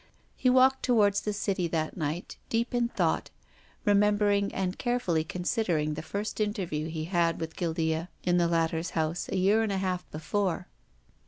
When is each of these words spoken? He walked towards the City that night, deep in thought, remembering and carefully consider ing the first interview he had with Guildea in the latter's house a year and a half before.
He 0.35 0.49
walked 0.49 0.81
towards 0.81 1.21
the 1.21 1.31
City 1.31 1.67
that 1.67 1.95
night, 1.95 2.35
deep 2.49 2.73
in 2.73 2.87
thought, 2.87 3.29
remembering 3.85 4.51
and 4.51 4.79
carefully 4.79 5.23
consider 5.23 5.77
ing 5.77 5.93
the 5.93 6.01
first 6.01 6.39
interview 6.39 6.87
he 6.87 7.05
had 7.05 7.39
with 7.39 7.55
Guildea 7.55 8.09
in 8.23 8.37
the 8.37 8.47
latter's 8.47 8.89
house 8.97 9.29
a 9.29 9.37
year 9.37 9.61
and 9.61 9.71
a 9.71 9.77
half 9.77 10.09
before. 10.09 10.65